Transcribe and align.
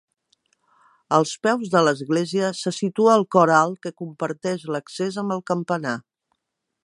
Als 1.17 1.33
peus 1.47 1.67
de 1.75 1.83
l'església 1.87 2.49
se 2.61 2.73
situa 2.77 3.13
el 3.19 3.27
cor 3.37 3.53
alt 3.59 3.79
que 3.85 3.93
comparteix 4.05 4.67
l'accés 4.77 5.23
amb 5.25 5.37
el 5.39 5.45
campanar. 5.53 5.97